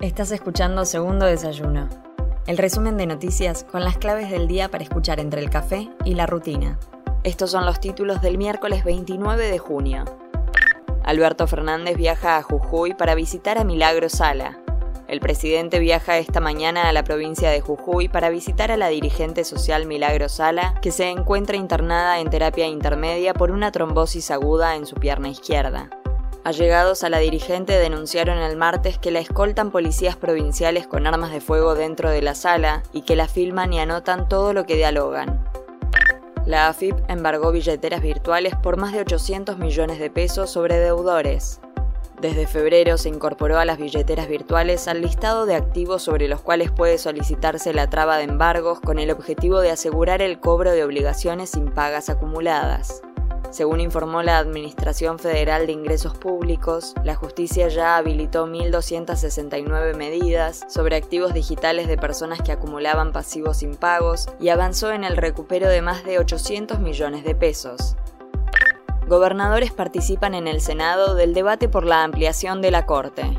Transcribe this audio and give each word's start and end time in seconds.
Estás 0.00 0.32
escuchando 0.32 0.86
Segundo 0.86 1.26
Desayuno, 1.26 1.86
el 2.46 2.56
resumen 2.56 2.96
de 2.96 3.04
noticias 3.04 3.64
con 3.70 3.84
las 3.84 3.98
claves 3.98 4.30
del 4.30 4.48
día 4.48 4.70
para 4.70 4.82
escuchar 4.82 5.20
entre 5.20 5.42
el 5.42 5.50
café 5.50 5.90
y 6.06 6.14
la 6.14 6.24
rutina. 6.24 6.78
Estos 7.22 7.50
son 7.50 7.66
los 7.66 7.80
títulos 7.80 8.22
del 8.22 8.38
miércoles 8.38 8.82
29 8.82 9.50
de 9.50 9.58
junio. 9.58 10.06
Alberto 11.04 11.46
Fernández 11.46 11.98
viaja 11.98 12.38
a 12.38 12.42
Jujuy 12.42 12.94
para 12.94 13.14
visitar 13.14 13.58
a 13.58 13.64
Milagro 13.64 14.08
Sala. 14.08 14.58
El 15.06 15.20
presidente 15.20 15.78
viaja 15.80 16.16
esta 16.16 16.40
mañana 16.40 16.88
a 16.88 16.94
la 16.94 17.04
provincia 17.04 17.50
de 17.50 17.60
Jujuy 17.60 18.08
para 18.08 18.30
visitar 18.30 18.72
a 18.72 18.78
la 18.78 18.88
dirigente 18.88 19.44
social 19.44 19.84
Milagro 19.84 20.30
Sala, 20.30 20.76
que 20.80 20.92
se 20.92 21.10
encuentra 21.10 21.58
internada 21.58 22.20
en 22.20 22.30
terapia 22.30 22.66
intermedia 22.66 23.34
por 23.34 23.50
una 23.50 23.70
trombosis 23.70 24.30
aguda 24.30 24.76
en 24.76 24.86
su 24.86 24.94
pierna 24.94 25.28
izquierda. 25.28 25.90
Allegados 26.42 27.04
a 27.04 27.10
la 27.10 27.18
dirigente 27.18 27.78
denunciaron 27.78 28.38
el 28.38 28.56
martes 28.56 28.96
que 28.98 29.10
la 29.10 29.20
escoltan 29.20 29.70
policías 29.70 30.16
provinciales 30.16 30.86
con 30.86 31.06
armas 31.06 31.32
de 31.32 31.42
fuego 31.42 31.74
dentro 31.74 32.08
de 32.08 32.22
la 32.22 32.34
sala 32.34 32.82
y 32.92 33.02
que 33.02 33.14
la 33.14 33.28
filman 33.28 33.74
y 33.74 33.80
anotan 33.80 34.26
todo 34.26 34.54
lo 34.54 34.64
que 34.64 34.76
dialogan. 34.76 35.44
La 36.46 36.68
AFIP 36.68 36.96
embargó 37.08 37.52
billeteras 37.52 38.00
virtuales 38.00 38.54
por 38.56 38.78
más 38.78 38.94
de 38.94 39.00
800 39.00 39.58
millones 39.58 39.98
de 39.98 40.08
pesos 40.08 40.50
sobre 40.50 40.78
deudores. 40.78 41.60
Desde 42.22 42.46
febrero 42.46 42.96
se 42.96 43.10
incorporó 43.10 43.58
a 43.58 43.66
las 43.66 43.78
billeteras 43.78 44.26
virtuales 44.26 44.88
al 44.88 45.02
listado 45.02 45.44
de 45.44 45.56
activos 45.56 46.02
sobre 46.02 46.26
los 46.26 46.40
cuales 46.40 46.70
puede 46.70 46.96
solicitarse 46.96 47.74
la 47.74 47.88
traba 47.90 48.16
de 48.16 48.24
embargos 48.24 48.80
con 48.80 48.98
el 48.98 49.10
objetivo 49.10 49.60
de 49.60 49.70
asegurar 49.70 50.22
el 50.22 50.40
cobro 50.40 50.70
de 50.72 50.84
obligaciones 50.84 51.54
impagas 51.54 52.08
acumuladas. 52.08 53.02
Según 53.50 53.80
informó 53.80 54.22
la 54.22 54.38
Administración 54.38 55.18
Federal 55.18 55.66
de 55.66 55.72
Ingresos 55.72 56.16
Públicos, 56.16 56.94
la 57.02 57.16
justicia 57.16 57.66
ya 57.66 57.96
habilitó 57.96 58.46
1.269 58.46 59.96
medidas 59.96 60.64
sobre 60.68 60.94
activos 60.94 61.34
digitales 61.34 61.88
de 61.88 61.98
personas 61.98 62.40
que 62.42 62.52
acumulaban 62.52 63.12
pasivos 63.12 63.64
impagos 63.64 64.28
y 64.38 64.50
avanzó 64.50 64.92
en 64.92 65.02
el 65.02 65.16
recupero 65.16 65.68
de 65.68 65.82
más 65.82 66.04
de 66.04 66.20
800 66.20 66.78
millones 66.78 67.24
de 67.24 67.34
pesos. 67.34 67.96
Gobernadores 69.08 69.72
participan 69.72 70.34
en 70.34 70.46
el 70.46 70.60
Senado 70.60 71.16
del 71.16 71.34
debate 71.34 71.68
por 71.68 71.84
la 71.84 72.04
ampliación 72.04 72.62
de 72.62 72.70
la 72.70 72.86
Corte. 72.86 73.36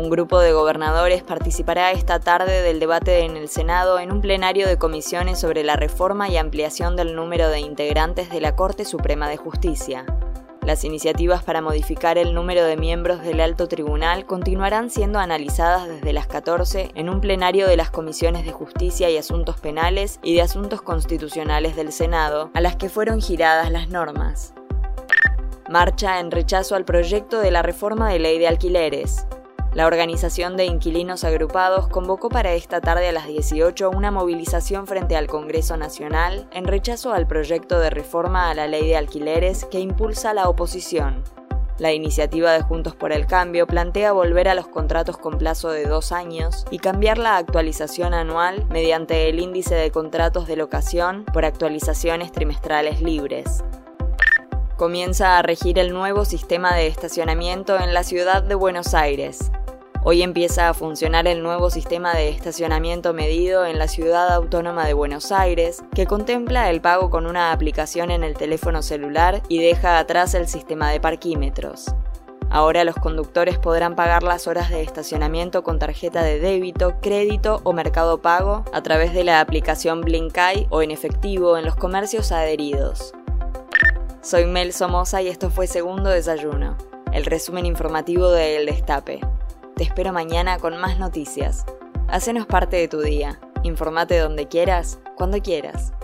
Un 0.00 0.08
grupo 0.08 0.38
de 0.38 0.54
gobernadores 0.54 1.22
participará 1.22 1.90
esta 1.90 2.20
tarde 2.20 2.62
del 2.62 2.80
debate 2.80 3.26
en 3.26 3.36
el 3.36 3.50
Senado 3.50 3.98
en 3.98 4.10
un 4.10 4.22
plenario 4.22 4.66
de 4.66 4.78
comisiones 4.78 5.38
sobre 5.38 5.62
la 5.62 5.76
reforma 5.76 6.30
y 6.30 6.38
ampliación 6.38 6.96
del 6.96 7.14
número 7.14 7.50
de 7.50 7.60
integrantes 7.60 8.30
de 8.30 8.40
la 8.40 8.56
Corte 8.56 8.86
Suprema 8.86 9.28
de 9.28 9.36
Justicia. 9.36 10.06
Las 10.62 10.84
iniciativas 10.84 11.44
para 11.44 11.60
modificar 11.60 12.16
el 12.16 12.32
número 12.32 12.64
de 12.64 12.78
miembros 12.78 13.20
del 13.20 13.42
alto 13.42 13.68
tribunal 13.68 14.24
continuarán 14.24 14.88
siendo 14.88 15.18
analizadas 15.18 15.86
desde 15.86 16.14
las 16.14 16.26
14 16.26 16.92
en 16.94 17.10
un 17.10 17.20
plenario 17.20 17.68
de 17.68 17.76
las 17.76 17.90
comisiones 17.90 18.46
de 18.46 18.52
justicia 18.52 19.10
y 19.10 19.18
asuntos 19.18 19.60
penales 19.60 20.18
y 20.22 20.32
de 20.32 20.40
asuntos 20.40 20.80
constitucionales 20.80 21.76
del 21.76 21.92
Senado, 21.92 22.50
a 22.54 22.62
las 22.62 22.76
que 22.76 22.88
fueron 22.88 23.20
giradas 23.20 23.70
las 23.70 23.90
normas. 23.90 24.54
Marcha 25.68 26.20
en 26.20 26.30
rechazo 26.30 26.74
al 26.74 26.86
proyecto 26.86 27.40
de 27.40 27.50
la 27.50 27.60
reforma 27.60 28.08
de 28.08 28.18
ley 28.18 28.38
de 28.38 28.48
alquileres. 28.48 29.26
La 29.72 29.86
organización 29.86 30.56
de 30.56 30.64
inquilinos 30.64 31.22
agrupados 31.22 31.86
convocó 31.86 32.28
para 32.28 32.54
esta 32.54 32.80
tarde 32.80 33.08
a 33.08 33.12
las 33.12 33.28
18 33.28 33.88
una 33.90 34.10
movilización 34.10 34.88
frente 34.88 35.14
al 35.14 35.28
Congreso 35.28 35.76
Nacional 35.76 36.48
en 36.52 36.64
rechazo 36.64 37.12
al 37.12 37.28
proyecto 37.28 37.78
de 37.78 37.90
reforma 37.90 38.50
a 38.50 38.54
la 38.54 38.66
ley 38.66 38.88
de 38.88 38.96
alquileres 38.96 39.64
que 39.66 39.78
impulsa 39.78 40.34
la 40.34 40.48
oposición. 40.48 41.22
La 41.78 41.92
iniciativa 41.92 42.52
de 42.52 42.62
Juntos 42.62 42.96
por 42.96 43.12
el 43.12 43.26
Cambio 43.26 43.68
plantea 43.68 44.10
volver 44.10 44.48
a 44.48 44.56
los 44.56 44.66
contratos 44.66 45.16
con 45.16 45.38
plazo 45.38 45.70
de 45.70 45.84
dos 45.84 46.10
años 46.10 46.66
y 46.72 46.78
cambiar 46.78 47.18
la 47.18 47.36
actualización 47.36 48.12
anual 48.12 48.66
mediante 48.70 49.28
el 49.28 49.38
índice 49.38 49.76
de 49.76 49.92
contratos 49.92 50.48
de 50.48 50.56
locación 50.56 51.24
por 51.32 51.44
actualizaciones 51.44 52.32
trimestrales 52.32 53.00
libres 53.00 53.62
comienza 54.80 55.36
a 55.36 55.42
regir 55.42 55.78
el 55.78 55.92
nuevo 55.92 56.24
sistema 56.24 56.74
de 56.74 56.86
estacionamiento 56.86 57.78
en 57.78 57.92
la 57.92 58.02
ciudad 58.02 58.42
de 58.42 58.54
Buenos 58.54 58.94
Aires. 58.94 59.52
Hoy 60.02 60.22
empieza 60.22 60.70
a 60.70 60.74
funcionar 60.74 61.28
el 61.28 61.42
nuevo 61.42 61.68
sistema 61.68 62.14
de 62.14 62.30
estacionamiento 62.30 63.12
medido 63.12 63.66
en 63.66 63.78
la 63.78 63.86
ciudad 63.86 64.32
autónoma 64.32 64.86
de 64.86 64.94
Buenos 64.94 65.30
Aires, 65.30 65.82
que 65.94 66.06
contempla 66.06 66.70
el 66.70 66.80
pago 66.80 67.10
con 67.10 67.26
una 67.26 67.52
aplicación 67.52 68.10
en 68.10 68.24
el 68.24 68.34
teléfono 68.34 68.80
celular 68.80 69.42
y 69.48 69.62
deja 69.62 69.98
atrás 69.98 70.32
el 70.32 70.48
sistema 70.48 70.90
de 70.90 71.00
parquímetros. 71.00 71.94
Ahora 72.48 72.84
los 72.84 72.94
conductores 72.94 73.58
podrán 73.58 73.94
pagar 73.94 74.22
las 74.22 74.46
horas 74.46 74.70
de 74.70 74.82
estacionamiento 74.82 75.62
con 75.62 75.78
tarjeta 75.78 76.22
de 76.22 76.40
débito, 76.40 76.94
crédito 77.02 77.60
o 77.64 77.74
mercado 77.74 78.22
pago 78.22 78.64
a 78.72 78.82
través 78.82 79.12
de 79.12 79.24
la 79.24 79.40
aplicación 79.40 80.00
Blinkai 80.00 80.66
o 80.70 80.80
en 80.80 80.92
efectivo 80.92 81.58
en 81.58 81.66
los 81.66 81.76
comercios 81.76 82.32
adheridos. 82.32 83.12
Soy 84.22 84.46
Mel 84.46 84.72
Somoza 84.72 85.20
y 85.20 85.28
esto 85.28 85.50
fue 85.50 85.66
Segundo 85.66 86.08
Desayuno, 86.08 86.78
el 87.12 87.26
resumen 87.26 87.66
informativo 87.66 88.30
de 88.30 88.56
El 88.56 88.66
Destape. 88.66 89.20
Te 89.80 89.84
espero 89.84 90.12
mañana 90.12 90.58
con 90.58 90.76
más 90.76 90.98
noticias. 90.98 91.64
Hacenos 92.06 92.44
parte 92.44 92.76
de 92.76 92.86
tu 92.86 93.00
día. 93.00 93.40
Informate 93.62 94.18
donde 94.18 94.46
quieras, 94.46 95.00
cuando 95.16 95.40
quieras. 95.40 95.94